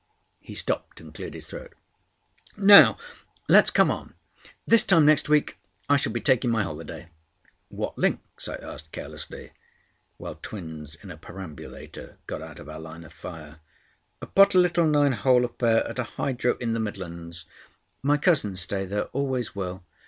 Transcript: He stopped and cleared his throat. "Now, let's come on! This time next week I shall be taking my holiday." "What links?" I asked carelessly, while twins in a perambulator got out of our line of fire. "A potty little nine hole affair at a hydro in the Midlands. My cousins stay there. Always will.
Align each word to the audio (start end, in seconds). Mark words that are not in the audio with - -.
He 0.39 0.55
stopped 0.55 0.99
and 0.99 1.13
cleared 1.13 1.35
his 1.35 1.45
throat. 1.45 1.75
"Now, 2.57 2.97
let's 3.47 3.69
come 3.69 3.91
on! 3.91 4.15
This 4.65 4.81
time 4.83 5.05
next 5.05 5.29
week 5.29 5.59
I 5.89 5.95
shall 5.95 6.11
be 6.11 6.19
taking 6.19 6.49
my 6.49 6.63
holiday." 6.63 7.11
"What 7.69 7.99
links?" 7.99 8.47
I 8.47 8.55
asked 8.55 8.91
carelessly, 8.91 9.51
while 10.17 10.39
twins 10.41 10.95
in 11.03 11.11
a 11.11 11.17
perambulator 11.17 12.17
got 12.25 12.41
out 12.41 12.59
of 12.59 12.67
our 12.67 12.79
line 12.79 13.03
of 13.03 13.13
fire. 13.13 13.59
"A 14.23 14.25
potty 14.25 14.57
little 14.57 14.87
nine 14.87 15.11
hole 15.11 15.45
affair 15.45 15.85
at 15.87 15.99
a 15.99 16.03
hydro 16.03 16.57
in 16.57 16.73
the 16.73 16.79
Midlands. 16.79 17.45
My 18.01 18.17
cousins 18.17 18.59
stay 18.61 18.85
there. 18.85 19.03
Always 19.09 19.53
will. 19.55 19.83